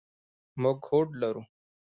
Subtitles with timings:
[0.61, 1.41] موږ هوډ لرو.